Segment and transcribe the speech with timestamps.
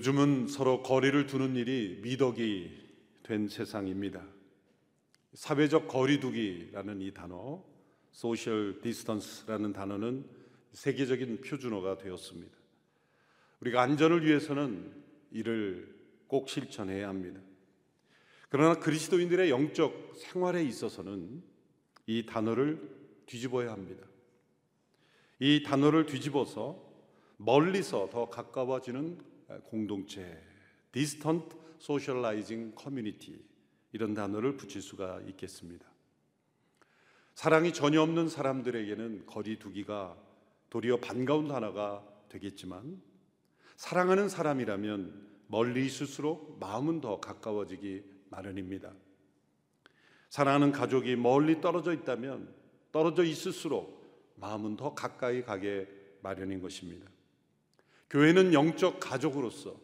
[0.00, 2.70] 요즘은 서로 거리를 두는 일이 미덕이
[3.22, 4.24] 된 세상입니다.
[5.34, 7.62] 사회적 거리두기라는 이 단어,
[8.14, 10.24] social distance라는 단어는
[10.72, 12.56] 세계적인 표준어가 되었습니다.
[13.60, 14.90] 우리가 안전을 위해서는
[15.32, 15.94] 이를
[16.28, 17.38] 꼭 실천해야 합니다.
[18.48, 21.42] 그러나 그리스도인들의 영적 생활에 있어서는
[22.06, 22.80] 이 단어를
[23.26, 24.06] 뒤집어야 합니다.
[25.40, 26.90] 이 단어를 뒤집어서
[27.36, 29.28] 멀리서 더 가까워지는
[29.64, 30.42] 공동체,
[30.92, 33.40] distant socializing community
[33.92, 35.86] 이런 단어를 붙일 수가 있겠습니다.
[37.34, 40.16] 사랑이 전혀 없는 사람들에게는 거리 두기가
[40.68, 43.00] 도리어 반가운 단어가 되겠지만
[43.76, 48.92] 사랑하는 사람이라면 멀리 있을수록 마음은 더 가까워지기 마련입니다.
[50.28, 52.54] 사랑하는 가족이 멀리 떨어져 있다면
[52.92, 55.88] 떨어져 있을수록 마음은 더 가까이 가게
[56.22, 57.08] 마련인 것입니다.
[58.10, 59.76] 교회는 영적 가족으로서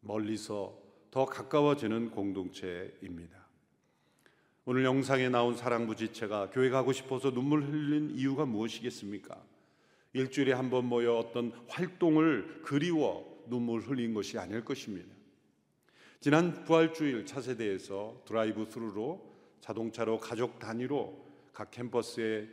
[0.00, 0.78] 멀리서
[1.10, 3.46] 더 가까워지는 공동체입니다.
[4.64, 9.42] 오늘 영상에 나온 사랑부 지체가 교회 가고 싶어서 눈물 흘린 이유가 무엇이겠습니까?
[10.14, 15.14] 일주일에 한 번 모여 어떤 활동을 그리워 눈물 흘린 것이 아닐 것입니다.
[16.20, 22.48] 지난 부활주일 차세대에서 drive-thru로 자동차로 가족 단위로 각 캠퍼스의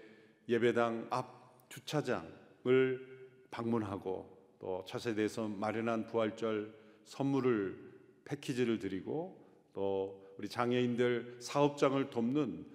[0.50, 3.16] 예배당 앞 주차장을
[3.50, 4.34] 방문하고
[4.66, 7.77] 또 차세대에서 마련한 부활절 선물을
[8.25, 9.39] 패키지를 드리고
[9.73, 12.66] 또 우리 장애인들 사업장을 돕는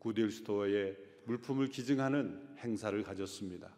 [0.00, 3.74] 구딜 스토어에 물품을 기증하는 행사를 가졌습니다.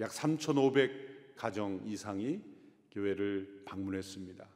[0.00, 2.42] 약 3,500 가정 이상이
[2.90, 4.46] 교회를 방문했습니다.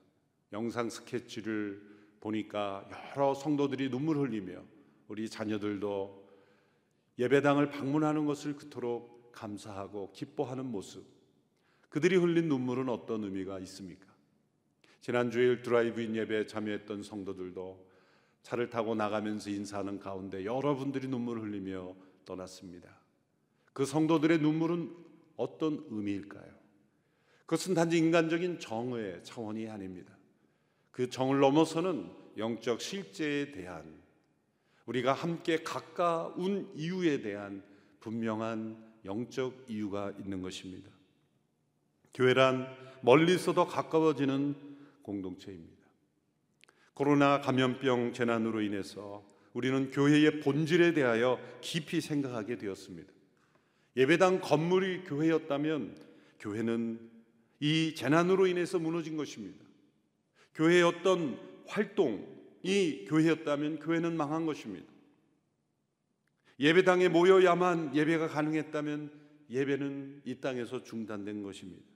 [0.53, 1.81] 영상 스케치를
[2.21, 4.63] 보니까 여러 성도들이 눈물 흘리며
[5.09, 6.29] 우리 자녀들도
[7.19, 11.16] 예배당을 방문하는 것을 그토록 감사하고 기뻐하는 모습
[11.89, 14.07] 그들이 흘린 눈물은 어떤 의미가 있습니까?
[15.01, 17.87] 지난 주일 드라이브인 예배에 참여했던 성도들도
[18.43, 22.89] 차를 타고 나가면서 인사하는 가운데 여러분들이 눈물을 흘리며 떠났습니다.
[23.73, 24.95] 그 성도들의 눈물은
[25.37, 26.57] 어떤 의미일까요?
[27.41, 30.17] 그것은 단지 인간적인 정의 차원이 아닙니다.
[30.91, 34.01] 그 정을 넘어서는 영적 실제에 대한
[34.87, 37.63] 우리가 함께 가까운 이유에 대한
[38.01, 40.91] 분명한 영적 이유가 있는 것입니다.
[42.17, 42.67] 교회란
[43.03, 44.57] 멀리서도 가까워지는
[45.03, 45.77] 공동체입니다.
[46.95, 49.23] 코로나 감염병 재난으로 인해서
[49.53, 53.13] 우리는 교회의 본질에 대하여 깊이 생각하게 되었습니다.
[53.99, 55.97] 예배당 건물이 교회였다면
[56.41, 56.99] 교회는
[57.61, 59.65] 이 재난으로 인해서 무너진 것입니다.
[60.55, 64.87] 교회의 어떤 활동이 교회였다면 교회는 망한 것입니다.
[66.59, 69.11] 예배당에 모여야만 예배가 가능했다면
[69.51, 71.96] 예배는 이 땅에서 중단된 것입니다.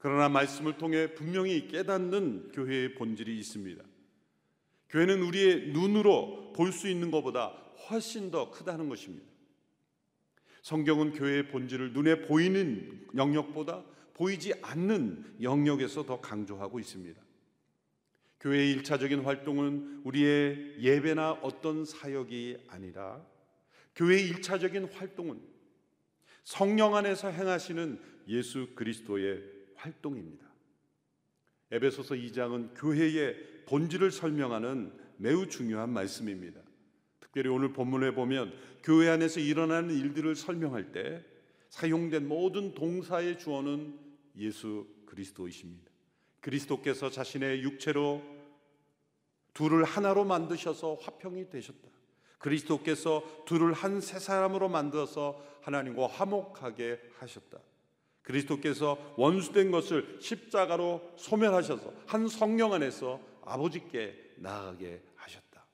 [0.00, 3.84] 그러나 말씀을 통해 분명히 깨닫는 교회의 본질이 있습니다.
[4.88, 7.48] 교회는 우리의 눈으로 볼 수 있는 것보다
[7.88, 9.26] 훨씬 더 크다는 것입니다.
[10.62, 13.84] 성경은 교회의 본질을 눈에 보이는 영역보다
[14.14, 17.20] 보이지 않는 영역에서 더 강조하고 있습니다.
[18.40, 23.22] 교회의 일차적인 활동은 우리의 예배나 어떤 사역이 아니라
[23.96, 25.40] 교회의 일차적인 활동은
[26.44, 30.46] 성령 안에서 행하시는 예수 그리스도의 활동입니다.
[31.70, 36.60] 에베소서 2장은 교회의 본질을 설명하는 매우 중요한 말씀입니다.
[37.20, 38.52] 특별히 오늘 본문에 보면
[38.82, 41.24] 교회 안에서 일어나는 일들을 설명할 때
[41.68, 43.98] 사용된 모든 동사의 주어는
[44.36, 45.90] 예수 그리스도이십니다.
[46.40, 48.22] 그리스도께서 자신의 육체로
[49.54, 51.88] 둘을 하나로 만드셔서 화평이 되셨다.
[52.38, 57.58] 그리스도께서 둘을 한 세 사람으로 만들어서 하나님과 화목하게 하셨다.
[58.22, 65.66] 그리스도께서 원수된 것을 십자가로 소멸하셔서 한 성령 안에서 아버지께 나아가게 하셨다.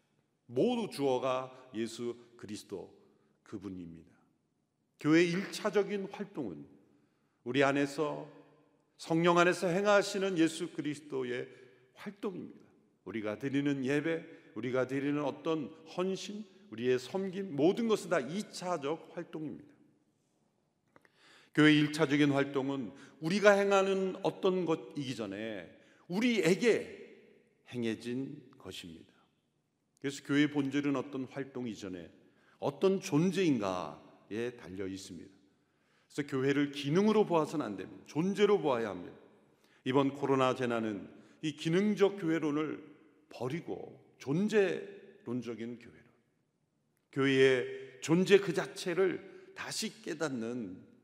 [0.47, 2.95] 모두 주어가 예수 그리스도
[3.43, 4.17] 그분입니다.
[5.01, 6.67] 교회의 일차적인 활동은
[7.45, 8.29] 우리 안에서
[8.97, 11.49] 성령 안에서 행하시는 예수 그리스도의
[11.95, 12.67] 활동입니다.
[13.05, 14.25] 우리가 드리는 예배,
[14.55, 15.67] 우리가 드리는 어떤
[15.97, 19.76] 헌신, 우리의 섬김 모든 것은 다 2차적 활동입니다.
[21.57, 25.67] 교회 일차적인 활동은 우리가 행하는 어떤 것이기 전에
[26.07, 27.17] 우리에게
[27.71, 29.11] 행해진 것입니다.
[29.99, 32.11] 그래서 교회 본질은 어떤 활동 이전에
[32.59, 35.31] 어떤 존재인가에 달려 있습니다.
[36.13, 38.05] 그래서 교회를 기능으로 보아서는 안 됩니다.
[38.05, 39.17] 존재로 보아야 합니다.
[39.85, 41.09] 이번 코로나 재난은
[41.41, 42.85] 이 기능적 교회론을
[43.31, 46.05] 버리고 존재론적인 교회론,
[47.13, 50.96] 교회의 존재 그 자체를 다시 깨닫는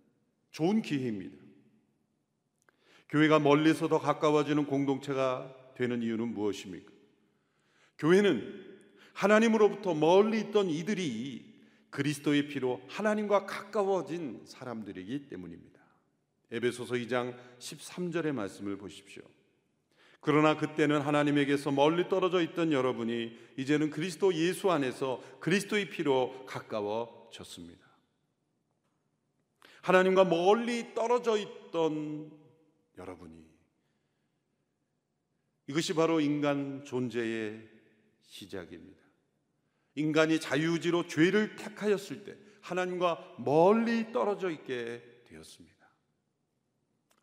[0.52, 1.36] 좋은 기회입니다.
[3.08, 6.92] 교회가 멀리서 더 가까워지는 공동체가 되는 이유는 무엇입니까?
[7.98, 8.72] 교회는
[9.12, 11.52] 하나님으로부터 멀리 있던 이들이
[11.90, 15.80] 그리스도의 피로 하나님과 가까워진 사람들이기 때문입니다.
[16.50, 19.22] 에베소서 2장 13절의 말씀을 보십시오.
[20.20, 27.81] 그러나 그때는 하나님에게서 멀리 떨어져 있던 여러분이 이제는 그리스도 예수 안에서 그리스도의 피로 가까워졌습니다.
[29.82, 32.32] 하나님과 멀리 떨어져 있던
[32.96, 33.44] 여러분이
[35.66, 37.68] 이것이 바로 인간 존재의
[38.22, 39.02] 시작입니다.
[39.94, 45.72] 인간이 자유지로 죄를 택하였을 때 하나님과 멀리 떨어져 있게 되었습니다.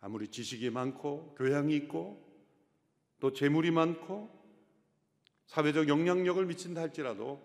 [0.01, 2.25] 아무리 지식이 많고 교양이 있고
[3.19, 4.37] 또 재물이 많고
[5.47, 7.41] 사회적 영향력을 미친다 할지라도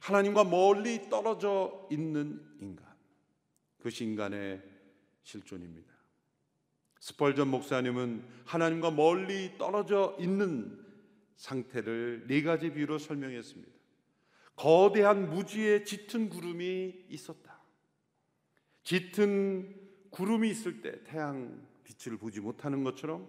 [0.00, 2.85] 하나님과 멀리 떨어져 있는 인간
[3.78, 4.62] 그것이 인간의
[5.22, 5.92] 실존입니다.
[7.00, 10.84] 스펄전 목사님은 하나님과 멀리 떨어져 있는
[11.36, 13.72] 상태를 네 가지 비유로 설명했습니다.
[14.56, 17.60] 거대한 무지의 짙은 구름이 있었다.
[18.84, 19.74] 짙은
[20.10, 23.28] 구름이 있을 때 태양 빛을 보지 못하는 것처럼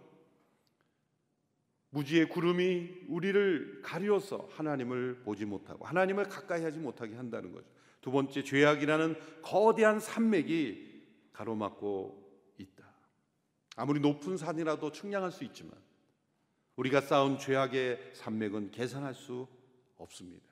[1.89, 7.67] 무지의 구름이 우리를 가려서 하나님을 보지 못하고 하나님을 가까이 하지 못하게 한다는 거죠.
[8.07, 12.85] 두 번째 죄악이라는 거대한 산맥이 가로막고 있다.
[13.75, 15.73] 아무리 높은 산이라도 측량할 수 있지만
[16.77, 19.45] 우리가 쌓은 죄악의 산맥은 계산할 수
[19.97, 20.45] 없습니다.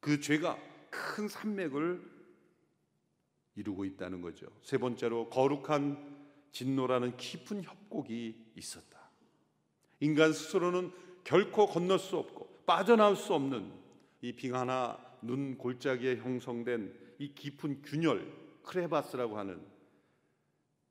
[0.00, 0.58] 그 죄가
[0.90, 2.02] 큰 산맥을
[3.54, 4.48] 이루고 있다는 거죠.
[4.64, 9.10] 세 번째로 거룩한 진노라는 깊은 협곡이 있었다.
[10.00, 10.90] 인간 스스로는
[11.22, 13.72] 결코 건널 수 없고 빠져나올 수 없는
[14.22, 18.32] 이 빙하나 눈 골짜기에 형성된 이 깊은 균열
[18.62, 19.60] 크레바스라고 하는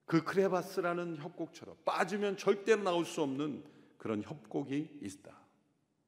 [0.06, 3.64] 그 크레바스라는 협곡처럼 빠지면 절대로 나올 수 없는
[3.98, 5.36] 그런 협곡이 있다.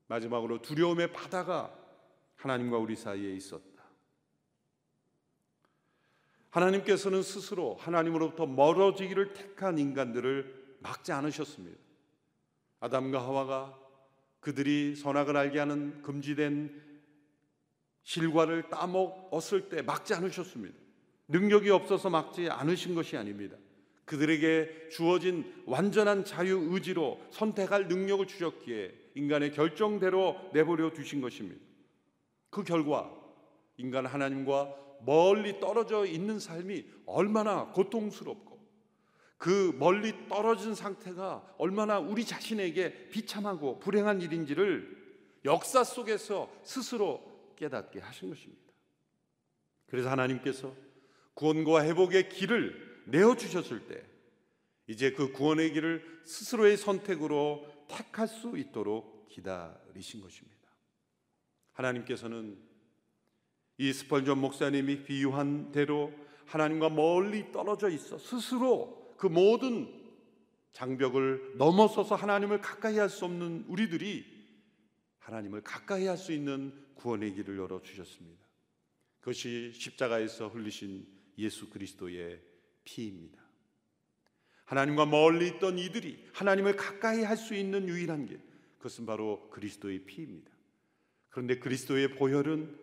[0.07, 1.75] 마지막으로 두려움의 바다가
[2.35, 3.83] 하나님과 우리 사이에 있었다.
[6.51, 11.77] 하나님께서는 스스로 하나님으로부터 멀어지기를 택한 인간들을 막지 않으셨습니다.
[12.79, 13.77] 아담과 하와가
[14.39, 16.86] 그들이 선악을 알게 하는 금지된
[18.07, 20.73] 실과를 따먹었을 때 막지 않으셨습니다.
[21.27, 23.57] 능력이 없어서 막지 않으신 것이 아닙니다.
[24.05, 31.59] 그들에게 주어진 완전한 자유 의지로 선택할 능력을 주셨기에 인간의 결정대로 내버려 두신 것입니다.
[32.49, 33.11] 그 결과
[33.75, 34.73] 인간 하나님과
[35.05, 38.57] 멀리 떨어져 있는 삶이 얼마나 고통스럽고
[39.37, 44.95] 그 멀리 떨어진 상태가 얼마나 우리 자신에게 비참하고 불행한 일인지를
[45.43, 48.73] 역사 속에서 스스로 깨닫게 하신 것입니다.
[49.87, 50.73] 그래서 하나님께서
[51.33, 54.03] 구원과 회복의 길을 내어 주셨을 때
[54.87, 60.57] 이제 그 구원의 길을 스스로의 선택으로 택할 수 있도록 기다리신 것입니다.
[61.73, 62.57] 하나님께서는
[63.77, 66.11] 이 스펄전 목사님이 비유한 대로
[66.45, 69.93] 하나님과 멀리 떨어져 있어 스스로 그 모든
[70.73, 74.25] 장벽을 넘어서서 하나님을 가까이 할 수 없는 우리들이
[75.19, 78.45] 하나님을 가까이 할 수 있는 구원의 길을 열어 주셨습니다.
[79.19, 82.41] 그것이 십자가에서 흘리신 예수 그리스도의
[82.83, 83.41] 피입니다.
[84.65, 88.39] 하나님과 멀리 있던 이들이 하나님을 가까이 할 수 있는 유일한 길,
[88.77, 90.51] 그것은 바로 그리스도의 피입니다.
[91.29, 92.77] 그런데 그리스도의 보혈은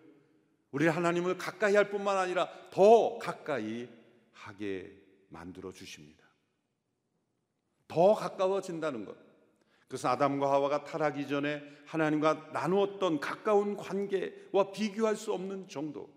[0.71, 3.88] 우리 하나님을 가까이 할 뿐만 아니라 더 가까이
[4.33, 4.92] 하게
[5.28, 6.25] 만들어 주십니다.
[7.87, 9.16] 더 가까워진다는 것.
[9.88, 16.09] 그것은 아담과 하와가 타락이 전에 하나님과 나누었던 가까운 관계와 비교할 수 없는 정도.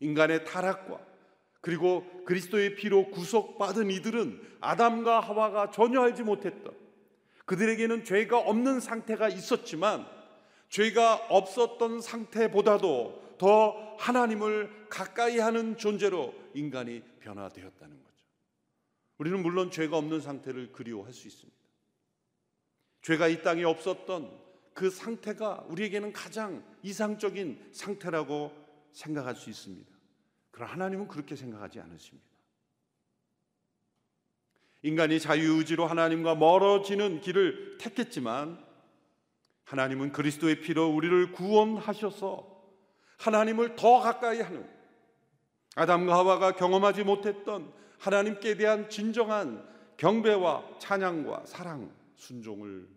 [0.00, 1.00] 인간의 타락과
[1.60, 6.72] 그리고 그리스도의 피로 구속받은 이들은 아담과 하와가 전혀 알지 못했던
[7.44, 10.06] 그들에게는 죄가 없는 상태가 있었지만
[10.68, 18.24] 죄가 없었던 상태보다도 더 하나님을 가까이 하는 존재로 인간이 변화되었다는 거죠.
[19.18, 21.57] 우리는 물론 죄가 없는 상태를 그리워할 수 있습니다.
[23.02, 24.30] 죄가 이 땅에 없었던
[24.74, 28.52] 그 상태가 우리에게는 가장 이상적인 상태라고
[28.92, 29.90] 생각할 수 있습니다.
[30.50, 32.28] 그러나 하나님은 그렇게 생각하지 않으십니다.
[34.82, 38.64] 인간이 자유의지로 하나님과 멀어지는 길을 택했지만
[39.64, 42.58] 하나님은 그리스도의 피로 우리를 구원하셔서
[43.18, 44.68] 하나님을 더 가까이 하는
[45.74, 52.88] 아담과 하와가 경험하지 못했던 하나님께 대한 진정한 경배와 찬양과 사랑, 순종을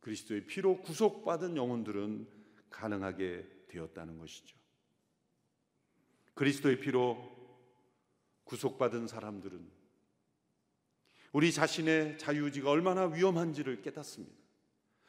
[0.00, 2.28] 그리스도의 피로 구속받은 영혼들은
[2.70, 4.56] 가능하게 되었다는 것이죠.
[6.34, 7.34] 그리스도의 피로
[8.44, 9.84] 구속받은 사람들은
[11.32, 14.36] 우리 자신의 자유의지가 얼마나 위험한지를 깨닫습니다.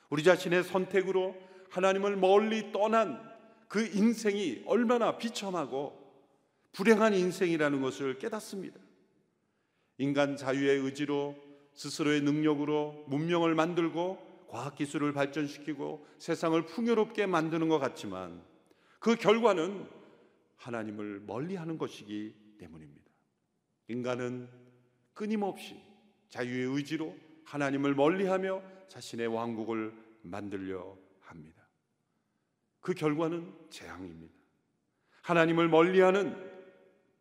[0.09, 1.35] 우리 자신의 선택으로
[1.69, 3.21] 하나님을 멀리 떠난
[3.67, 6.03] 그 인생이 얼마나 비참하고
[6.71, 8.79] 불행한 인생이라는 것을 깨닫습니다.
[9.97, 11.35] 인간 자유의 의지로
[11.75, 18.41] 스스로의 능력으로 문명을 만들고 과학기술을 발전시키고 세상을 풍요롭게 만드는 것 같지만
[18.99, 19.87] 그 결과는
[20.55, 23.05] 하나님을 멀리 하는 것이기 때문입니다.
[23.87, 24.49] 인간은
[25.13, 25.79] 끊임없이
[26.29, 31.67] 자유의 의지로 하나님을 멀리 하며 자신의 왕국을 만들려 합니다.
[32.79, 34.33] 그 결과는 재앙입니다.
[35.21, 36.35] 하나님을 멀리 하는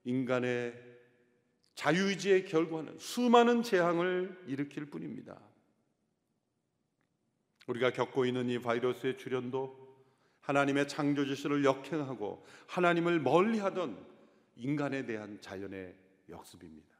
[0.04, 0.83] 인간의
[1.74, 5.40] 자유의지의 결과는 수많은 재앙을 일으킬 뿐입니다.
[7.66, 9.84] 우리가 겪고 있는 이 바이러스의 출현도
[10.40, 14.06] 하나님의 창조 지시를 역행하고 하나님을 멀리하던
[14.56, 15.96] 인간에 대한 자연의
[16.28, 16.94] 역습입니다.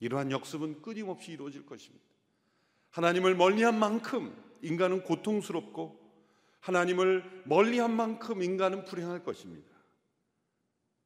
[0.00, 2.04] 이러한 역습은 끊임없이 이루어질 것입니다.
[2.90, 5.98] 하나님을 멀리한 만큼 인간은 고통스럽고
[6.60, 9.68] 하나님을 멀리한 만큼 인간은 불행할 것입니다.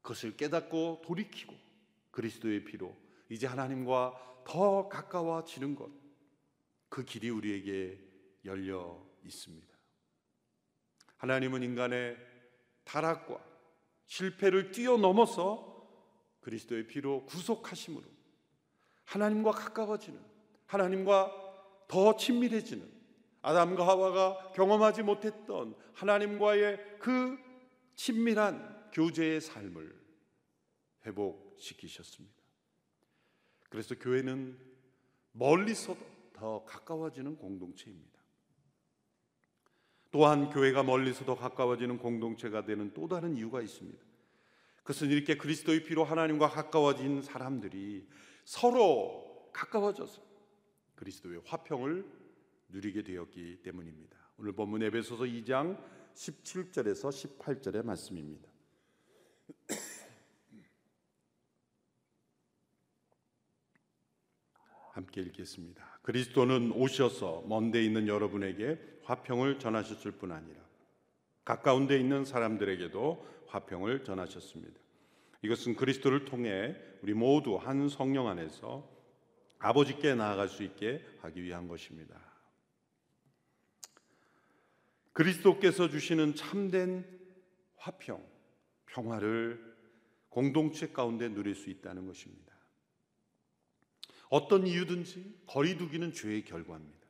[0.02, 1.63] 그것을 깨닫고 돌이키고
[2.14, 2.96] 그리스도의 피로
[3.28, 5.90] 이제 하나님과 더 가까워지는 것,
[6.88, 7.98] 그 길이 우리에게
[8.44, 9.66] 열려 있습니다.
[11.16, 12.16] 하나님은 인간의
[12.84, 13.44] 타락과
[14.06, 15.72] 실패를 뛰어넘어서
[16.42, 18.04] 그리스도의 피로 구속하심으로
[19.06, 20.20] 하나님과 가까워지는
[20.66, 21.32] 하나님과
[21.88, 22.92] 더 친밀해지는
[23.42, 27.36] 아담과 하와가 경험하지 못했던 하나님과의 그
[27.96, 30.00] 친밀한 교제의 삶을
[31.06, 32.36] 회복 시키셨습니다.
[33.68, 34.58] 그래서 교회는
[35.32, 38.14] 멀리서도 더 가까워지는 공동체입니다.
[40.10, 43.98] 또한 교회가 멀리서도 가까워지는 공동체가 되는 또 다른 이유가 있습니다.
[44.78, 48.06] 그것은 이렇게 그리스도의 피로 하나님과 가까워진 사람들이
[48.44, 50.22] 서로 가까워져서
[50.94, 52.04] 그리스도의 화평을
[52.68, 54.16] 누리게 되었기 때문입니다.
[54.36, 55.82] 오늘 본문 에베소서 2장
[56.14, 58.48] 17절에서 18절의 말씀입니다.
[64.94, 65.98] 함께 읽겠습니다.
[66.02, 70.60] 그리스도는 오셔서 먼데 있는 여러분에게 화평을 전하셨을 뿐 아니라
[71.44, 74.80] 가까운 데 있는 사람들에게도 화평을 전하셨습니다.
[75.42, 78.88] 이것은 그리스도를 통해 우리 모두 한 성령 안에서
[79.58, 82.14] 아버지께 나아갈 수 있게 하기 위한 것입니다.
[85.12, 87.04] 그리스도께서 주시는 참된
[87.76, 88.24] 화평,
[88.86, 89.74] 평화를
[90.28, 92.53] 공동체 가운데 누릴 수 있다는 것입니다.
[94.34, 97.06] 어떤 이유든지 거리두기는 죄의 결과입니다.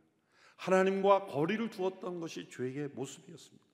[0.57, 3.64] 하나님과 거리를 두었던 것이 죄의 모습이었습니다.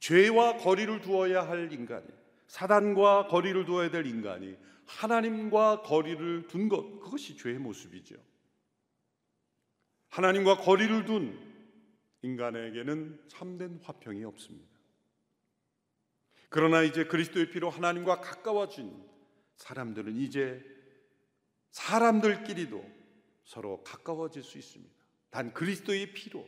[0.00, 2.06] 죄와 거리를 두어야 할 인간이
[2.46, 8.16] 사단과 거리를 두어야 될 인간이 하나님과 거리를 둔 것, 그것이 죄의 모습이죠.
[10.08, 11.38] 하나님과 거리를 둔
[12.22, 14.74] 인간에게는 참된 화평이 없습니다.
[16.48, 19.06] 그러나 이제 그리스도의 피로 하나님과 가까워진
[19.56, 20.77] 사람들은 이제
[21.78, 22.84] 사람들끼리도
[23.44, 24.92] 서로 가까워질 수 있습니다.
[25.30, 26.44] 단 그리스도의 피로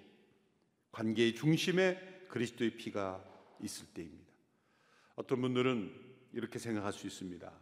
[0.90, 3.24] 관계의 중심에 그리스도의 피가
[3.62, 4.32] 있을 때입니다.
[5.14, 5.94] 어떤 분들은
[6.32, 7.52] 이렇게 생각할 수 있습니다.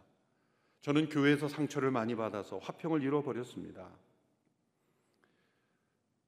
[0.81, 3.87] 저는 교회에서 상처를 많이 받아서 화평을 잃어버렸습니다.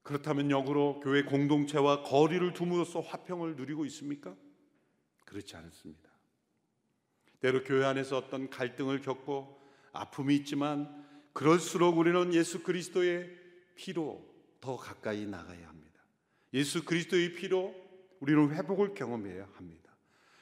[0.03, 4.36] 그렇다면 역으로 교회 공동체와 거리를 둠으로써 화평을 누리고 있습니까?
[5.25, 6.10] 그렇지 않습니다.
[7.39, 9.60] 때로 교회 안에서 어떤 갈등을 겪고
[9.93, 11.01] 아픔이 있지만
[11.33, 13.29] 그럴수록 우리는 예수 그리스도의
[13.75, 14.25] 피로
[14.59, 16.01] 더 가까이 나가야 합니다.
[16.53, 17.73] 예수 그리스도의 피로
[18.19, 19.95] 우리는 회복을 경험해야 합니다.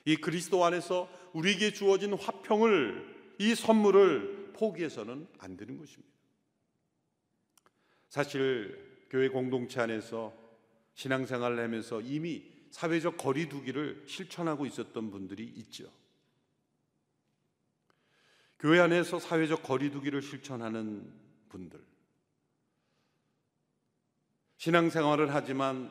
[0.06, 6.10] 이 그리스도 안에서 우리에게 주어진 화평을 이 선물을 포기해서는 안 되는 것입니다.
[8.10, 10.34] 사실 교회 공동체 안에서
[10.96, 15.92] 신앙생활을 하면서 이미 사회적 거리두기를 실천하고 있었던 분들이 있죠.
[18.60, 21.10] 교회 안에서 사회적 거리두기를 실천하는
[21.48, 21.82] 분들.
[24.58, 25.90] 신앙생활을 하지만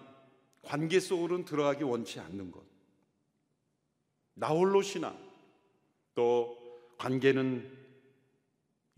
[0.63, 2.63] 관계 속으로는 들어가기 원치 않는 것.
[4.35, 5.17] 나홀로 신앙.
[6.15, 6.59] 또
[6.99, 7.79] 관계는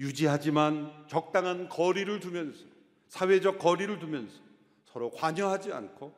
[0.00, 2.64] 유지하지만 적당한 거리를 두면서
[3.08, 4.40] 사회적 거리를 두면서
[4.86, 6.12] 서로 관여하지 않고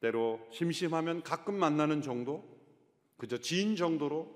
[0.00, 2.44] 때로 심심하면 가끔 만나는 정도,
[3.16, 4.32] 그저 지인 정도로,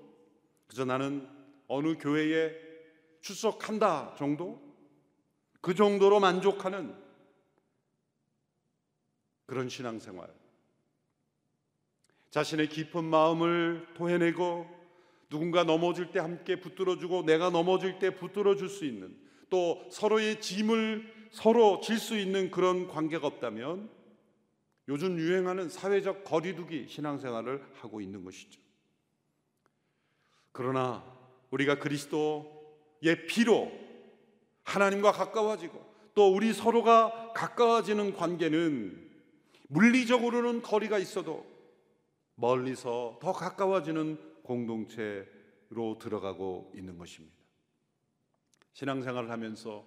[0.67, 1.38] 그저 나는
[1.69, 2.51] 어느 교회에
[3.21, 4.61] 출석한다 정도,
[5.61, 6.95] 그 정도로 만족하는
[9.45, 10.33] 그런 신앙생활.
[12.31, 14.67] 자신의 깊은 마음을 토해내고
[15.29, 19.15] 누군가 넘어질 때 함께 붙들어주고 내가 넘어질 때 붙들어줄 수 있는
[19.49, 23.89] 또 서로의 짐을 서로 질 수 있는 그런 관계가 없다면
[24.87, 28.59] 요즘 유행하는 사회적 거리두기 신앙생활을 하고 있는 것이죠.
[30.51, 31.18] 그러나
[31.51, 33.71] 우리가 그리스도의 피로
[34.63, 39.09] 하나님과 가까워지고 또 우리 서로가 가까워지는 관계는
[39.69, 41.45] 물리적으로는 거리가 있어도
[42.35, 47.35] 멀리서 더 가까워지는 공동체로 들어가고 있는 것입니다.
[48.73, 49.85] 신앙생활을 하면서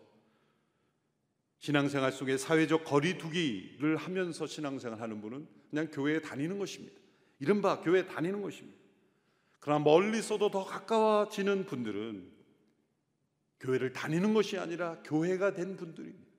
[1.58, 7.00] 신앙생활 속에 사회적 거리두기를 하면서 신앙생활 하는 분은 그냥 교회에 다니는 것입니다.
[7.38, 8.81] 이른바 교회에 다니는 것입니다.
[9.62, 12.28] 그러나 멀리서도 더 가까워지는 분들은
[13.60, 16.32] 교회를 다니는 것이 아니라 교회가 된 분들입니다.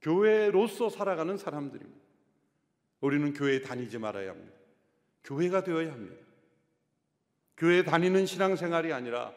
[0.00, 2.00] 교회로서 살아가는 사람들입니다.
[3.02, 4.56] 우리는 교회에 다니지 말아야 합니다.
[5.24, 6.16] 교회가 되어야 합니다.
[7.58, 9.34] 교회에 다니는 신앙생활이 아니라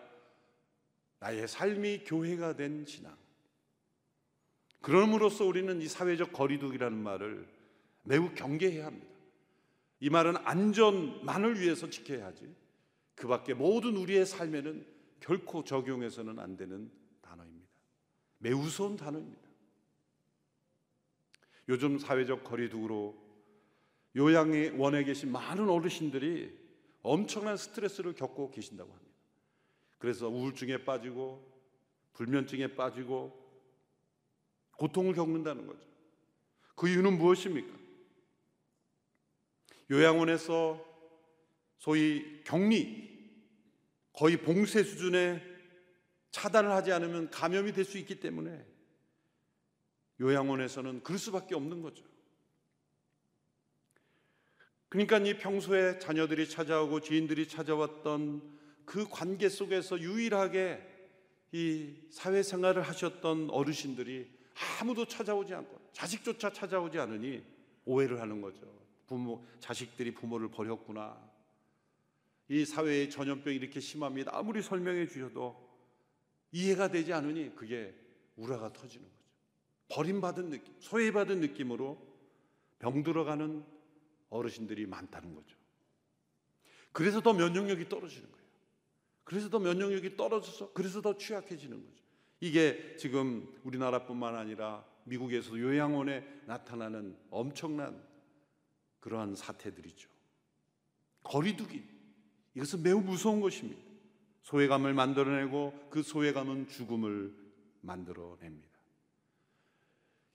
[1.19, 3.13] 나의 삶이 교회가 된 신앙.
[4.79, 7.45] 그럼으로써 우리는 이 사회적 거리두기라는 말을
[8.03, 9.07] 매우 경계해야 합니다.
[9.99, 12.60] 이 말은 안전만을 위해서 지켜야 하지.
[13.21, 14.83] 그 밖에 모든 우리의 삶에는
[15.19, 17.69] 결코 적용해서는 안 되는 단어입니다.
[18.39, 19.47] 매우 무서운 단어입니다.
[21.69, 23.15] 요즘 사회적 거리두기로
[24.15, 26.59] 요양의 원에 계신 많은 어르신들이
[27.03, 29.15] 엄청난 스트레스를 겪고 계신다고 합니다.
[29.99, 31.47] 그래서 우울증에 빠지고
[32.13, 33.39] 불면증에 빠지고
[34.77, 35.87] 고통을 겪는다는 거죠.
[36.73, 37.71] 그 이유는 무엇입니까?
[39.91, 40.83] 요양원에서
[41.77, 43.10] 소위 격리,
[44.13, 45.41] 거의 봉쇄 수준의
[46.31, 48.65] 차단을 하지 않으면 감염이 될 수 있기 때문에
[50.19, 52.03] 요양원에서는 그럴 수밖에 없는 거죠.
[54.89, 60.85] 그러니까 이 평소에 자녀들이 찾아오고 지인들이 찾아왔던 그 관계 속에서 유일하게
[61.53, 64.29] 이 사회생활을 하셨던 어르신들이
[64.79, 67.43] 아무도 찾아오지 않고 자식조차 찾아오지 않으니
[67.85, 68.61] 오해를 하는 거죠.
[69.07, 71.30] 부모 자식들이 부모를 버렸구나.
[72.51, 74.31] 이 사회의 전염병이 이렇게 심합니다.
[74.35, 75.55] 아무리 설명해 주셔도
[76.51, 77.95] 이해가 되지 않으니 그게
[78.35, 79.21] 우라가 터지는 거죠.
[79.87, 81.97] 버림받은 느낌, 소외받은 느낌으로
[82.79, 83.63] 병들어가는
[84.31, 85.57] 어르신들이 많다는 거죠.
[86.91, 88.45] 그래서 더 면역력이 떨어지는 거예요.
[89.23, 92.03] 그래서 더 면역력이 떨어져서 그래서 더 취약해지는 거죠.
[92.41, 98.05] 이게 지금 우리나라뿐만 아니라 미국에서도 요양원에 나타나는 엄청난
[98.99, 100.09] 그러한 사태들이죠.
[101.23, 102.00] 거리두기.
[102.55, 103.81] 이것은 매우 무서운 것입니다.
[104.43, 107.33] 소외감을 만들어내고 그 소외감은 죽음을
[107.81, 108.67] 만들어냅니다.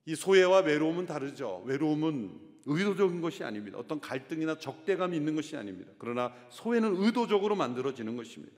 [0.06, 1.62] 이 소외와 외로움은 다르죠.
[1.66, 3.78] 외로움은 의도적인 것이 아닙니다.
[3.78, 5.92] 어떤 갈등이나 적대감이 있는 것이 아닙니다.
[5.98, 8.54] 그러나 소외는 의도적으로 만들어지는 것입니다.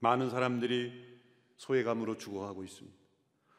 [0.00, 0.92] 많은 사람들이
[1.56, 2.96] 소외감으로 죽어가고 있습니다.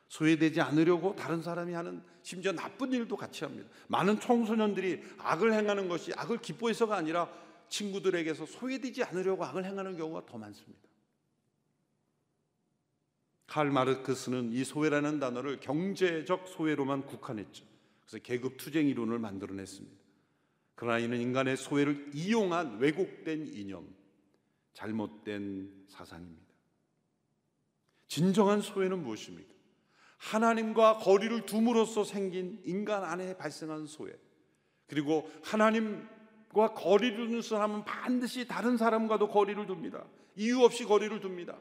[0.08, 3.70] 소외되지 않으려고 다른 사람이 하는 심지어 나쁜 일도 같이 합니다.
[3.88, 7.30] 많은 청소년들이 악을 행하는 것이 악을 기뻐해서가 아니라
[7.70, 10.88] 친구들에게서 소외되지 않으려고 악을 행하는 경우가 더 많습니다.
[13.48, 17.66] 칼 마르크스는 이 소외라는 단어를 경제적 소외로만 국한했죠.
[18.06, 19.96] 그래서 계급 투쟁 이론을 만들어냈습니다.
[20.76, 23.88] 그러나 이는 인간의 소외를 이용한 왜곡된 이념,
[24.74, 26.46] 잘못된 사상입니다.
[28.08, 29.54] 진정한 소외는 무엇입니까?
[30.18, 34.14] 하나님과 거리를 둠으로써 생긴 인간 안에 발생한 소외.
[34.88, 36.08] 그리고 하나님
[36.58, 40.04] 과 거리를 두는 사람은 반드시 다른 사람과도 거리를 둡니다.
[40.36, 41.56] 이유 없이 거리를 둡니다.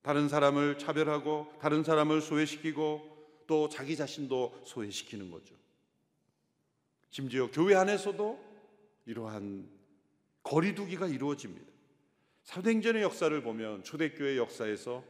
[0.00, 5.54] 다른 사람을 차별하고 다른 사람을 소외시키고 또 자기 자신도 소외시키는 거죠.
[7.10, 8.42] 심지어 교회 안에서도
[9.04, 9.68] 이러한
[10.42, 11.66] 거리두기가 이루어집니다.
[12.44, 15.04] 사도행전의 역사를 보면 초대교회 역사에서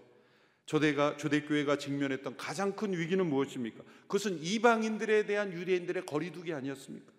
[0.64, 3.84] 초대가 초대교회가 직면했던 가장 큰 위기는 무엇입니까?
[4.02, 7.15] 그것은 이방인들에 대한 유대인들의 거리두기 아니었습니까?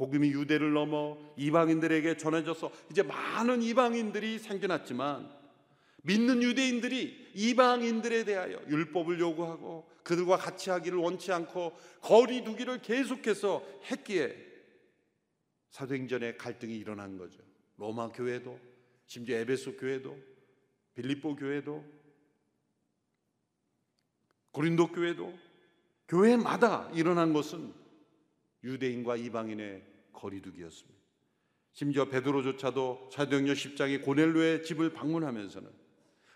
[0.00, 5.30] 복음이 유대를 넘어 이방인들에게 전해져서 이제 많은 이방인들이 생겨났지만
[6.04, 14.34] 믿는 유대인들이 이방인들에 대하여 율법을 요구하고 그들과 같이 하기를 원치 않고 거리 두기를 계속해서 했기에
[15.68, 17.42] 사도행전의 갈등이 일어난 거죠.
[17.76, 18.58] 로마 교회도
[19.04, 20.16] 심지어 에베소 교회도
[20.94, 21.84] 빌립보 교회도
[24.52, 25.38] 고린도 교회도
[26.08, 27.74] 교회마다 일어난 것은
[28.64, 31.00] 유대인과 이방인의 거리두기였습니다.
[31.72, 35.70] 심지어 베드로조차도 사도행전 10장에 고넬로의 집을 방문하면서는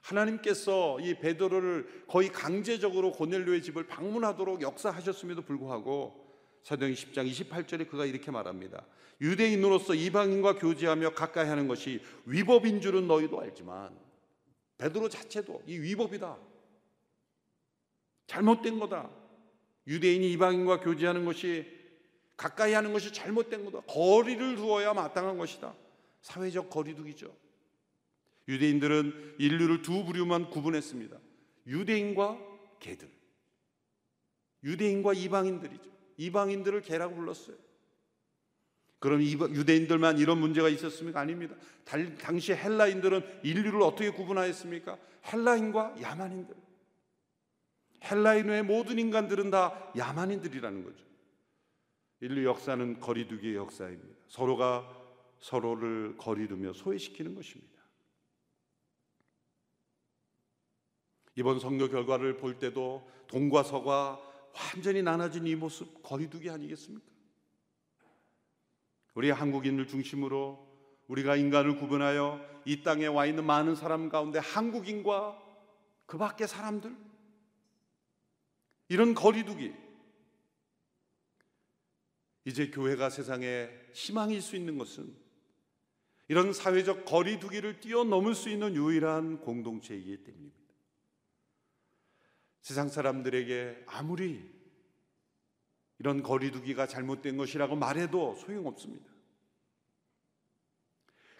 [0.03, 6.25] 하나님께서 이 베드로를 거의 강제적으로 고넬로의 집을 방문하도록 역사하셨음에도 불구하고
[6.63, 8.87] 사도행전 10장 28절에 그가 이렇게 말합니다.
[9.21, 13.97] 유대인으로서 이방인과 교제하며 가까이 하는 것이 위법인 줄은 너희도 알지만
[14.79, 16.37] 베드로 자체도 이 위법이다.
[18.27, 19.11] 잘못된 거다.
[19.87, 21.84] 유대인이 이방인과 교제하는 것이
[22.37, 23.81] 가까이 하는 것이 잘못된 거다.
[23.87, 25.75] 거리를 두어야 마땅한 것이다.
[26.23, 27.35] 사회적 거리두기죠.
[28.49, 31.17] 유대인들은 인류를 두 부류만 구분했습니다.
[31.67, 32.39] 유대인과
[32.81, 33.09] 개들.
[34.63, 35.91] 유대인과 이방인들이죠.
[36.17, 37.57] 이방인들을 개라고 불렀어요.
[38.99, 41.21] 그럼 유대인들만 이런 문제가 있었습니까?
[41.21, 41.55] 아닙니다.
[42.21, 44.99] 당시 헬라인들은 인류를 어떻게 구분하였습니까?
[45.31, 46.55] 헬라인과 야만인들.
[48.05, 51.05] 헬라인 외 모든 인간들은 다 야만인들이라는 거죠.
[52.25, 54.17] 인류 역사는 거리두기의 역사입니다.
[54.29, 54.91] 서로가
[55.41, 57.75] 서로를 거리두며 소외시키는 것입니다.
[61.37, 64.19] 이번 선거 결과를 볼 때도 동과 서가
[64.55, 67.05] 완전히 나눠진 이 모습 거리두기 아니겠습니까?
[69.13, 70.67] 우리 한국인을 중심으로
[71.09, 75.39] 우리가 인간을 구분하여 이 땅에 와 있는 많은 사람 가운데 한국인과
[76.07, 76.97] 그 밖의 사람들
[78.89, 79.84] 이런 거리두기
[82.45, 85.15] 이제 교회가 세상에 희망일 수 있는 것은
[86.29, 90.59] 이런 사회적 거리두기를 뛰어넘을 수 있는 유일한 공동체이기 때문입니다.
[92.63, 94.43] 세상 사람들에게 아무리
[95.99, 99.13] 이런 거리두기가 잘못된 것이라고 말해도 소용없습니다.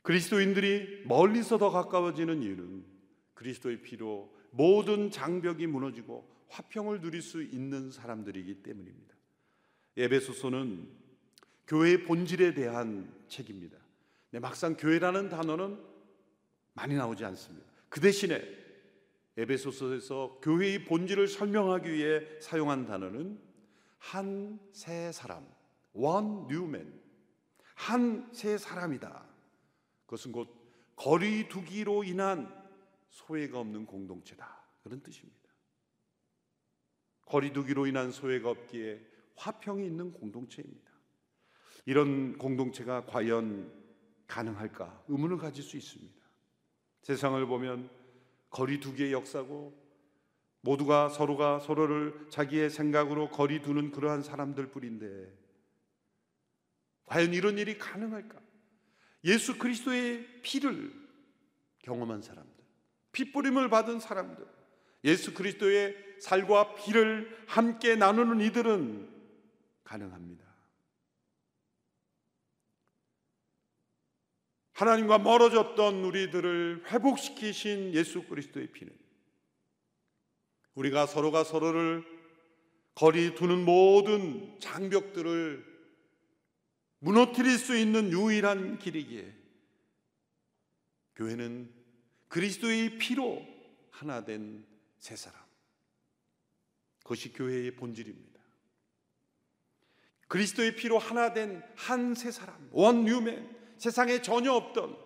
[0.03, 2.85] 그리스도인들이 멀리서 더 가까워지는 이유는
[3.33, 9.14] 그리스도의 피로 모든 장벽이 무너지고 화평을 누릴 수 있는 사람들이기 때문입니다.
[9.97, 10.89] 예배소서는
[11.67, 13.79] 교회의 본질에 대한 책입니다.
[14.31, 15.81] 네, 막상 교회라는 단어는
[16.75, 17.71] 많이 나오지 않습니다.
[17.89, 18.43] 그 대신에
[19.37, 23.41] 에베소서에서 교회의 본질을 설명하기 위해 사용한 단어는
[23.99, 25.47] 한새 사람,
[25.93, 27.01] one new man,
[27.75, 29.25] 한새 사람이다.
[30.07, 30.49] 그것은 곧
[30.97, 32.53] 거리 두기로 인한
[33.09, 34.65] 소외가 없는 공동체다.
[34.83, 35.45] 그런 뜻입니다.
[37.27, 39.01] 거리두기로 인한 소외가 없기에
[39.37, 40.91] 화평이 있는 공동체입니다.
[41.87, 43.71] 이런 공동체가 과연
[44.27, 46.15] 가능할까 의문을 가질 수 있습니다.
[47.03, 47.91] 세상을 보면
[48.51, 49.85] 거리 두기의 역사고
[50.63, 55.31] 모두가 서로가 서로를 자기의 생각으로 거리 두는 그러한 사람들 뿐인데
[57.05, 58.41] 과연 이런 일이 가능할까?
[59.25, 60.93] 예수 그리스도의 피를
[61.81, 62.65] 경험한 사람들,
[63.13, 64.47] 피뿌림을 받은 사람들,
[65.05, 69.14] 예수 그리스도의 살과 피를 함께 나누는 이들은
[69.85, 70.45] 가능합니다.
[74.73, 78.93] 하나님과 멀어졌던 우리들을 회복시키신 예수 그리스도의 피는
[80.75, 82.05] 우리가 서로가 서로를
[82.95, 85.75] 거리 두는 모든 장벽들을
[86.99, 89.33] 무너뜨릴 수 있는 유일한 길이기에
[91.17, 91.73] 교회는
[92.29, 93.47] 그리스도의 피로
[93.91, 95.41] 하나 된새 사람.
[97.03, 98.34] 그것이 교회의 본질입니다.
[100.29, 103.55] 그리스도의 피로 하나 된한새 사람, 원 뉴맨.
[103.79, 104.97] 세상에 전혀 없던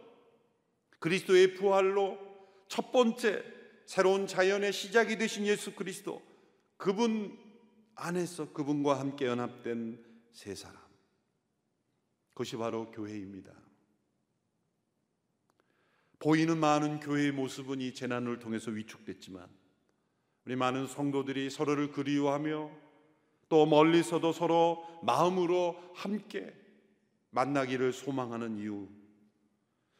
[0.98, 2.18] 그리스도의 부활로
[2.68, 3.42] 첫 번째
[3.86, 6.22] 새로운 자연의 시작이 되신 예수 그리스도
[6.76, 7.36] 그분
[7.94, 10.76] 안에서 그분과 함께 연합된 세 사람
[12.30, 13.52] 그것이 바로 교회입니다.
[16.20, 19.48] 보이는 많은 교회의 모습은 이 재난을 통해서 위축됐지만
[20.44, 22.70] 우리 많은 성도들이 서로를 그리워하며
[23.48, 26.54] 또 멀리서도 서로 마음으로 함께
[27.30, 28.88] 만나기를 소망하는 이유.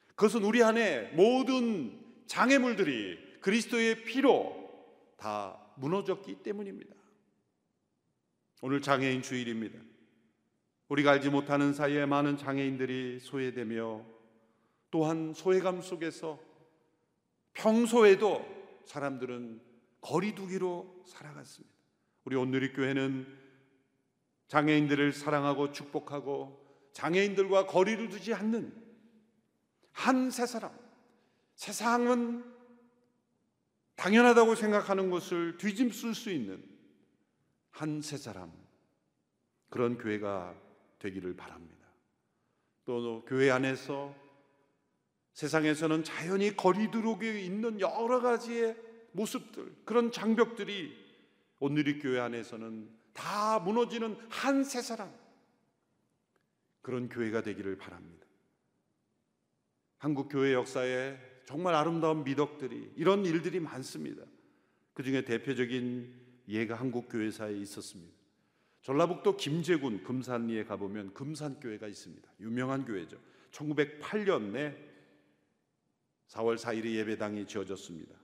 [0.08, 4.68] 그것은 우리 안에 모든 장애물들이 그리스도의 피로
[5.16, 6.94] 다 무너졌기 때문입니다.
[8.60, 9.78] 오늘 장애인 주일입니다.
[10.88, 14.04] 우리가 알지 못하는 사이에 많은 장애인들이 소외되며
[14.90, 16.40] 또한 소외감 속에서
[17.52, 18.44] 평소에도
[18.86, 19.60] 사람들은
[20.00, 21.77] 거리두기로 살아갔습니다.
[22.28, 23.26] 우리 온누리 교회는
[24.48, 26.62] 장애인들을 사랑하고 축복하고
[26.92, 28.70] 장애인들과 거리를 두지 않는
[29.92, 30.70] 한 세 사람.
[31.54, 32.44] 세상은
[33.96, 36.62] 당연하다고 생각하는 것을 뒤집을 수 있는
[37.70, 38.52] 한 세 사람.
[39.70, 40.54] 그런 교회가
[40.98, 41.86] 되기를 바랍니다.
[42.84, 44.14] 또 교회 안에서
[45.32, 48.76] 세상에서는 자연히 거리두르게 있는 여러 가지의
[49.12, 51.07] 모습들, 그런 장벽들이
[51.60, 55.12] 오늘의 교회 안에서는 다 무너지는 한 세 사람.
[56.82, 58.26] 그런 교회가 되기를 바랍니다.
[59.98, 64.22] 한국 교회 역사에 정말 아름다운 미덕들이 이런 일들이 많습니다.
[64.94, 66.14] 그 중에 대표적인
[66.48, 68.16] 예가 한국 교회사에 있었습니다.
[68.82, 72.30] 전라북도 김제군 금산리에 가보면 금산교회가 있습니다.
[72.40, 73.18] 유명한 교회죠.
[73.50, 74.76] 1908년에
[76.28, 78.14] 4월 4일에 예배당이 지어졌습니다.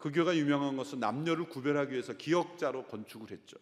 [0.00, 3.58] 그 교회가 유명한 것은 남녀를 구별하기 위해서 기역자로 건축을 했죠.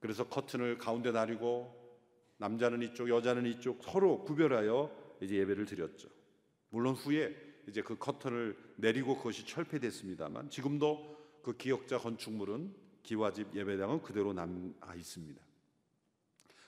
[0.00, 1.80] 그래서 커튼을 가운데 나리고
[2.38, 6.08] 남자는 이쪽, 여자는 이쪽 서로 구별하여 이제 예배를 드렸죠.
[6.70, 7.36] 물론 후에
[7.68, 15.40] 이제 그 커튼을 내리고 그것이 철폐됐습니다만 지금도 그 기역자 건축물은 기와집 예배당은 그대로 남아 있습니다.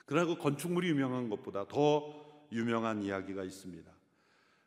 [0.05, 3.91] 그러나 그 건축물이 유명한 것보다 더 유명한 이야기가 있습니다.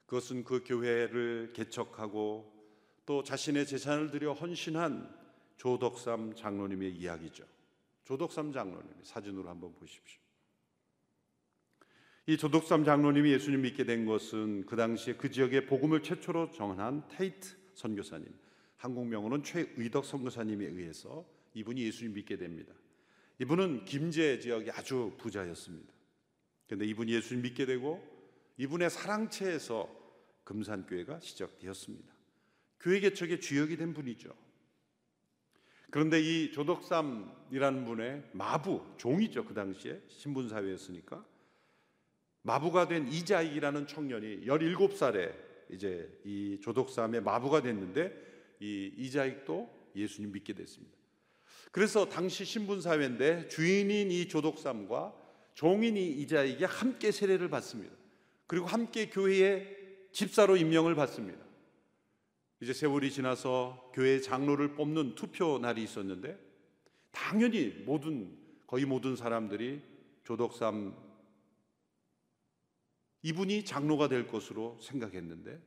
[0.05, 2.58] 그것은 그 교회를 개척하고
[3.09, 5.09] 또 자신의 재산을 들여 헌신한
[5.57, 7.43] 조덕삼 장로님의 이야기죠.
[8.05, 10.21] 조덕삼 장로님 사진으로 한번 보십시오.
[12.27, 17.57] 이 조덕삼 장로님이 예수님 믿게 된 것은 그 당시에 그 지역에 복음을 최초로 정한 테이트
[17.73, 18.29] 선교사님,
[18.77, 22.75] 한국 명으로는 최의덕 선교사님에 의해서 이분이 예수님 믿게 됩니다.
[23.39, 25.95] 이분은 김제 지역이 아주 부자였습니다.
[26.67, 28.07] 그런데 이분이 예수님 믿게 되고
[28.59, 29.89] 이분의 사랑채에서
[30.45, 32.18] 금산교회가 시작되었습니다.
[32.81, 34.35] 교회 개척의 주역이 된 분이죠.
[35.91, 41.25] 그런데 이 조덕삼이라는 분의 마부 종이죠 그 당시에 신분 사회였으니까
[42.43, 45.35] 마부가 된 이자익이라는 청년이 17살에
[45.71, 48.13] 이제 이 조덕삼의 마부가 됐는데
[48.61, 50.97] 이 이자익도 예수님 믿게 됐습니다.
[51.73, 55.15] 그래서 당시 신분 사회인데 주인인 이 조덕삼과
[55.55, 57.95] 종인 이 이자익이 함께 세례를 받습니다.
[58.47, 59.77] 그리고 함께 교회의
[60.13, 61.48] 집사로 임명을 받습니다.
[62.61, 66.39] 이제 세월이 지나서 교회 장로를 뽑는 투표 날이 있었는데
[67.13, 69.81] 당연히 모든 거의 모든 사람들이
[70.25, 70.95] 조덕삼
[73.23, 75.61] 이분이 장로가 될 것으로 생각했는데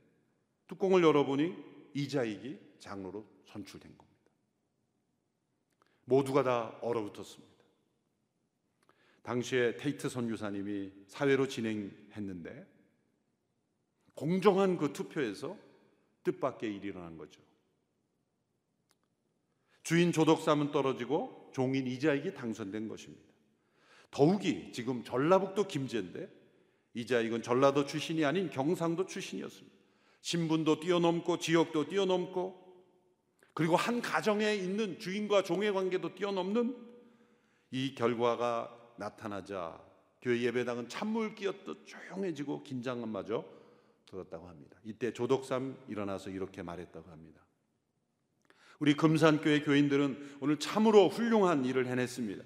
[0.68, 1.56] 뚜껑을 열어보니
[1.94, 4.18] 이자익이 장로로 선출된 겁니다.
[6.06, 7.52] 모두가 다 얼어붙었습니다.
[9.24, 12.68] 당시에 테이트 선교사님이 사회로 진행했는데
[14.14, 15.58] 공정한 그 투표에서
[16.24, 17.42] 뜻밖의 일이 일어난 거죠.
[19.84, 23.24] 주인 조덕삼은 떨어지고 종인 이자익이 당선된 것입니다.
[24.12, 26.30] 더욱이 지금 전라북도 김제인데
[26.94, 29.76] 이자익은 전라도 출신이 아닌 경상도 출신이었습니다.
[30.22, 32.62] 신분도 뛰어넘고 지역도 뛰어넘고
[33.54, 36.76] 그리고 한 가정에 있는 주인과 종의 관계도 뛰어넘는
[37.72, 39.82] 이 결과가 나타나자
[40.22, 43.44] 교회 예배당은 찬물 끼었듯 조용해지고 긴장감마저
[44.12, 44.78] 들었다고 합니다.
[44.84, 47.42] 이때 조덕삼 일어나서 이렇게 말했다고 합니다.
[48.80, 52.44] 우리 금산교회 교인들은 오늘 참으로 훌륭한 일을 해냈습니다.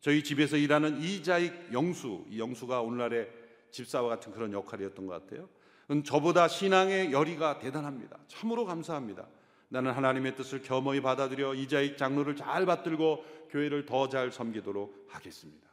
[0.00, 3.30] 저희 집에서 일하는 이자익 영수, 이 영수가 오늘날의
[3.70, 5.48] 집사와 같은 그런 역할이었던 것 같아요.
[6.04, 8.18] 저보다 신앙의 열의가 대단합니다.
[8.26, 9.28] 참으로 감사합니다.
[9.68, 15.68] 나는 하나님의 뜻을 겸허히 받아들여 이자익 장로를 잘 받들고 교회를 더 잘 섬기도록 하겠습니다.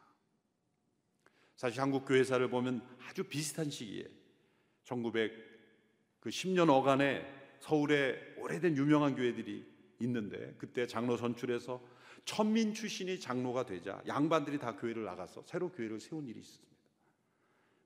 [1.56, 4.06] 사실 한국 교회사를 보면 아주 비슷한 시기에
[4.86, 7.26] 1910년 어간에
[7.60, 9.66] 서울에 오래된 유명한 교회들이
[10.00, 11.82] 있는데 그때 장로 선출해서
[12.26, 16.70] 천민 출신이 장로가 되자 양반들이 다 교회를 나가서 새로 교회를 세운 일이 있습니다.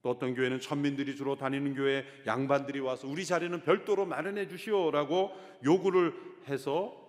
[0.01, 5.31] 또 어떤 교회는 천민들이 주로 다니는 교회 양반들이 와서 우리 자리는 별도로 마련해 주시오라고
[5.63, 6.13] 요구를
[6.47, 6.99] 해서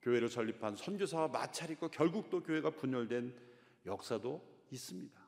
[0.00, 3.38] 교회를 설립한 선교사와 마찰있고 결국 또 교회가 분열된
[3.84, 5.20] 역사도 있습니다.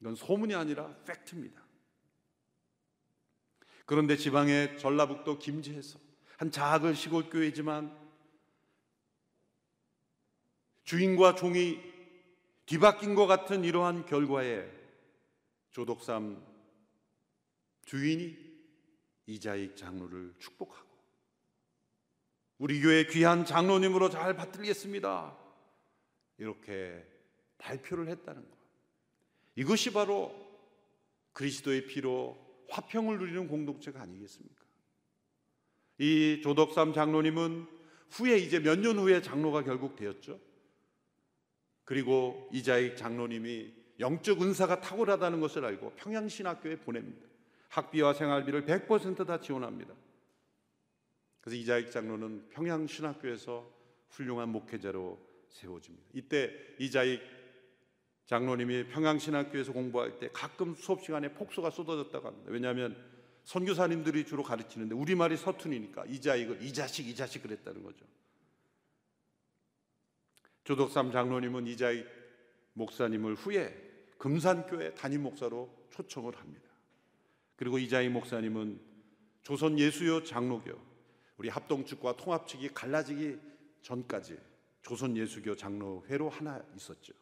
[0.00, 1.61] 이건 소문이 아니라 팩트입니다.
[3.86, 5.98] 그런데 지방의 전라북도 김제에서
[6.36, 7.96] 한 작은 시골 교회지만
[10.84, 11.80] 주인과 종이
[12.66, 14.68] 뒤바뀐 것 같은 이러한 결과에
[15.70, 16.44] 조덕삼
[17.84, 18.36] 주인이
[19.26, 20.88] 이자익 장로를 축복하고
[22.58, 25.36] 우리 교회 귀한 장로님으로 잘 받들겠습니다.
[26.38, 27.04] 이렇게
[27.58, 28.56] 발표를 했다는 것.
[29.56, 30.34] 이것이 바로
[31.32, 32.41] 그리스도의 피로
[32.72, 34.62] 화평을 누리는 공동체가 아니겠습니까?
[35.98, 37.66] 이 조덕삼 장로님은
[38.10, 40.40] 후에 이제 몇 년 후에 장로가 결국 되었죠.
[41.84, 47.26] 그리고 이자익 장로님이 영적 은사가 탁월하다는 것을 알고 평양신학교에 보냅니다.
[47.68, 49.94] 학비와 생활비를 100%다 지원합니다.
[51.40, 53.68] 그래서 이자익 장로는 평양신학교에서
[54.10, 56.08] 훌륭한 목회자로 세워집니다.
[56.14, 57.20] 이때 이자익
[58.26, 62.50] 장로님이 평양신학교에서 공부할 때 가끔 수업 시간에 폭소가 쏟아졌다고 합니다.
[62.50, 62.96] 왜냐하면
[63.44, 68.04] 선교사님들이 주로 가르치는데 우리말이 서툰이니까 이자익을 이자식 이 자식 그랬다는 거죠.
[70.64, 72.06] 조덕삼 장로님은 이자익
[72.74, 76.70] 목사님을 후에 금산교회 담임 목사로 초청을 합니다.
[77.56, 78.80] 그리고 이자익 목사님은
[79.42, 80.72] 조선 예수요 장로교
[81.36, 83.38] 우리 합동 측과 통합 측이 갈라지기
[83.82, 84.38] 전까지
[84.82, 87.12] 조선 예수교 장로회로 하나 있었죠.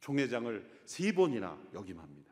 [0.00, 2.28] 총회장을 세 번이나 역임합니다.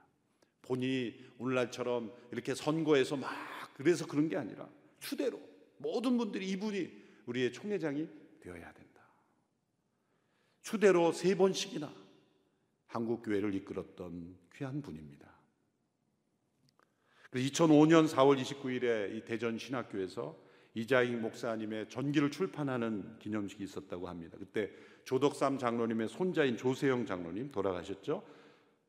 [0.62, 3.31] 본인이 오늘날처럼 이렇게 선거에서 막
[3.74, 5.40] 그래서 그런 게 아니라 추대로
[5.79, 6.90] 모든 분들이 이분이
[7.26, 8.09] 우리의 총회장이
[8.40, 9.02] 되어야 된다.
[10.62, 11.92] 추대로 세 번씩이나
[12.87, 15.26] 한국 교회를 이끌었던 귀한 분입니다.
[17.35, 20.45] 2005년 4월 29일에 이 대전 신학교에서
[20.76, 24.36] 이자익 목사님의 전기를 출판하는 기념식이 있었다고 합니다.
[24.38, 24.70] 그때
[25.04, 28.22] 조덕삼 장로님의 손자인 조세영 장로님 돌아가셨죠.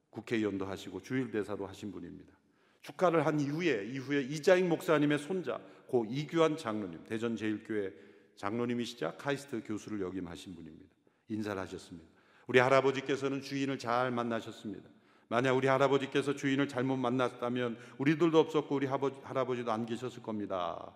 [0.10, 2.36] 국회의원도 하시고 주일 대사도 하신 분입니다.
[2.82, 7.94] 축하를 한 이후에 이후에 이자익 목사님의 손자 고 이규환 장로님 대전 제일교회
[8.36, 10.92] 장로님이시자 카이스트 교수를 역임하신 분입니다.
[11.30, 12.10] 인사를 하셨습니다.
[12.48, 14.90] 우리 할아버지께서는 주인을 잘 만나셨습니다.
[15.30, 20.94] 만약 우리 할아버지께서 주인을 잘못 만났다면 우리들도 없었고 우리 할아버지도 안 계셨을 겁니다.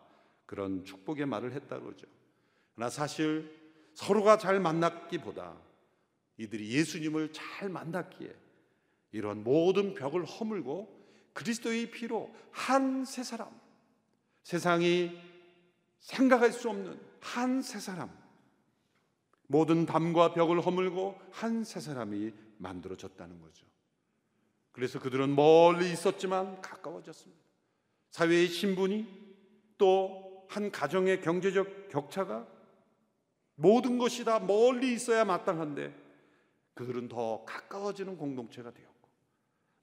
[0.51, 2.07] 그런 축복의 말을 했다 그러죠.
[2.75, 3.57] 그러나 사실
[3.93, 5.55] 서로가 잘 만났기보다
[6.35, 8.35] 이들이 예수님을 잘 만났기에
[9.13, 13.47] 이런 모든 벽을 허물고 그리스도의 피로 한 세 사람
[14.43, 15.17] 세상이
[15.99, 18.11] 생각할 수 없는 한 세 사람
[19.47, 23.65] 모든 담과 벽을 허물고 한 세 사람이 만들어졌다는 거죠.
[24.73, 27.41] 그래서 그들은 멀리 있었지만 가까워졌습니다.
[28.09, 29.07] 사회의 신분이
[29.77, 32.45] 또 한 가정의 경제적 격차가
[33.55, 35.95] 모든 것이 다 멀리 있어야 마땅한데
[36.73, 39.09] 그들은 더 가까워지는 공동체가 되었고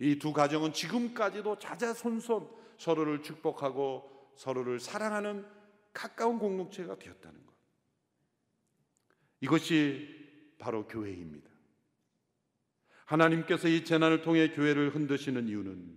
[0.01, 5.47] 이 두 가정은 지금까지도 자자손손 서로를 축복하고 서로를 사랑하는
[5.95, 7.55] 가까운 공동체가 되었다는 것.
[9.41, 11.49] 이것이 바로 교회입니다.
[13.07, 15.97] 하나님께서 이 재난을 통해 교회를 흔드시는 이유는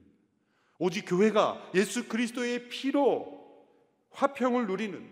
[0.79, 3.40] 오직 교회가 예수 그리스도의 피로
[4.11, 5.09] 화평을 누리는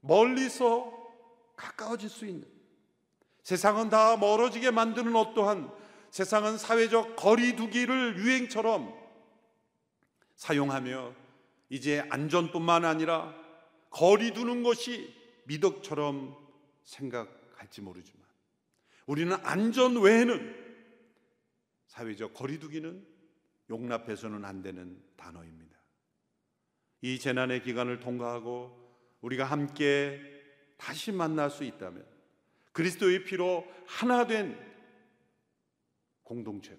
[0.00, 0.92] 멀리서
[1.56, 2.46] 가까워질 수 있는
[3.42, 5.70] 세상은 다 멀어지게 만드는 어떠한
[6.10, 8.94] 세상은 사회적 거리두기를 유행처럼
[10.36, 11.14] 사용하며
[11.68, 13.34] 이제 안전뿐만 아니라
[13.90, 16.36] 거리두는 것이 미덕처럼
[16.84, 18.24] 생각할지 모르지만
[19.06, 20.64] 우리는 안전 외에는
[21.86, 23.06] 사회적 거리두기는
[23.70, 25.63] 용납해서는 안 되는 단어입니다.
[27.04, 28.74] 이 재난의 기간을 통과하고
[29.20, 30.18] 우리가 함께
[30.78, 32.02] 다시 만날 수 있다면
[32.72, 34.58] 그리스도의 피로 하나 된
[36.22, 36.78] 공동체로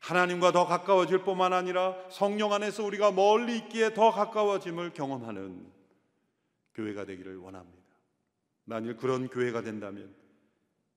[0.00, 5.70] 하나님과 더 가까워질 뿐만 아니라 성령 안에서 우리가 멀리 있기에 더 가까워짐을 경험하는
[6.74, 7.86] 교회가 되기를 원합니다.
[8.64, 10.12] 만일 그런 교회가 된다면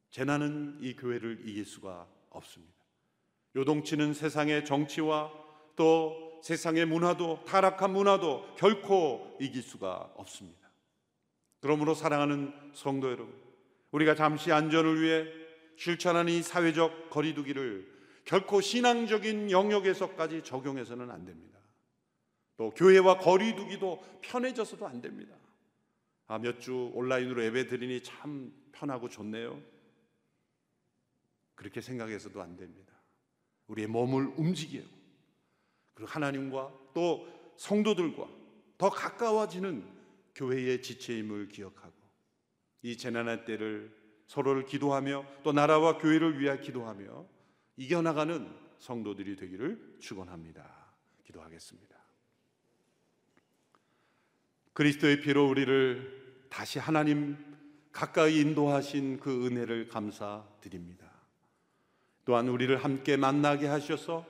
[0.10, 2.73] 재난은 이 교회를 이길 수가 없습니다.
[3.56, 5.32] 요동치는 세상의 정치와
[5.75, 10.70] 또 세상의 문화도 타락한 문화도 결코 이길 수가 없습니다.
[11.60, 13.34] 그러므로 사랑하는 성도 여러분,
[13.90, 15.26] 우리가 잠시 안전을 위해
[15.76, 17.92] 실천하는 이 사회적 거리두기를
[18.26, 21.58] 결코 신앙적인 영역에서까지 적용해서는 안 됩니다.
[22.58, 25.36] 또 교회와 거리두기도 편해져서도 안 됩니다.
[26.28, 29.60] 아, 몇 주 온라인으로 예배 드리니 참 편하고 좋네요.
[31.56, 32.94] 그렇게 생각해서도 안 됩니다.
[33.66, 34.95] 우리의 몸을 움직여요.
[35.96, 37.28] 그리고 하나님과 또
[37.58, 38.28] 성도들과
[38.78, 39.84] 더 가까워지는
[40.36, 41.94] 교회의 지체임을 기억하고
[42.84, 43.96] 이 재난의 때를
[44.28, 47.26] 서로를 기도하며 또 나라와 교회를 위하여 기도하며
[47.78, 48.48] 이겨나가는
[48.80, 50.94] 성도들이 되기를 축원합니다.
[51.24, 51.96] 기도하겠습니다.
[54.74, 57.38] 그리스도의 피로 우리를 다시 하나님
[57.92, 61.10] 가까이 인도하신 그 은혜를 감사드립니다.
[62.26, 64.26] 또한 우리를 함께 만나게 하셔서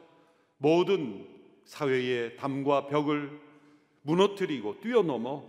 [0.58, 1.34] 모든
[1.65, 3.41] 사회의 담과 벽을
[4.04, 5.43] 무너뜨리고 뛰어넘어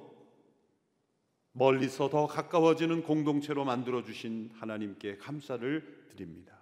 [1.52, 6.58] 멀리서 더 가까워지는 공동체로 만들어 주신 하나님께 감사를 드립니다.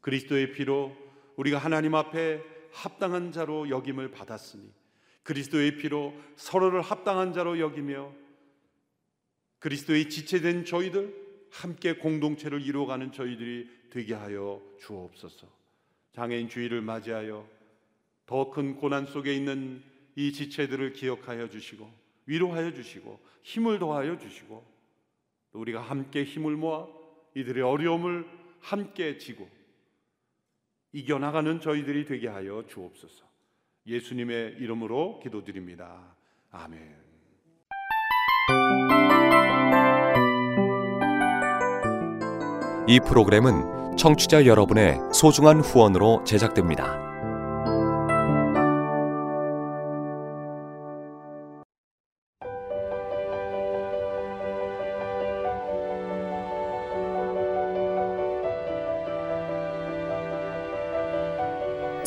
[0.00, 0.94] 그리스도의 피로
[1.36, 4.70] 우리가 하나님 앞에 합당한 자로 여김을 받았으니
[5.22, 8.12] 그리스도의 피로 서로를 합당한 자로 여기며
[9.58, 11.14] 그리스도의 지체된 저희들
[11.50, 15.46] 함께 공동체를 이루어가는 저희들이 되게 하여 주옵소서.
[16.14, 17.59] 장애인 주의를 맞이하여
[18.30, 19.82] 더 큰 고난 속에 있는
[20.14, 21.90] 이 지체들을 기억하여 주시고
[22.26, 24.64] 위로하여 주시고 힘을 더하여 주시고
[25.50, 26.86] 또 우리가 함께 힘을 모아
[27.34, 28.24] 이들의 어려움을
[28.60, 29.48] 함께 지고
[30.92, 33.24] 이겨나가는 저희들이 되게 하여 주옵소서.
[33.86, 36.14] 예수님의 이름으로 기도드립니다.
[36.52, 36.96] 아멘.
[42.86, 47.09] 이 프로그램은 청취자 여러분의 소중한 후원으로 제작됩니다.